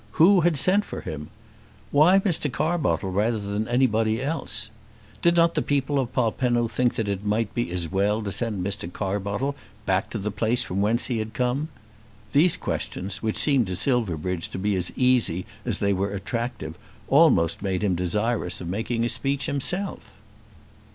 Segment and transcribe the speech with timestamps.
[0.13, 1.29] Who had sent for him?
[1.91, 2.51] Why Mr.
[2.51, 4.71] Carbottle rather than anybody else?
[5.21, 8.65] Did not the people of Polpenno think that it might be as well to send
[8.65, 8.91] Mr.
[8.91, 11.67] Carbottle back to the place from whence he had come?
[12.31, 16.73] These questions, which seemed to Silverbridge to be as easy as they were attractive,
[17.07, 20.01] almost made him desirous of making a speech himself.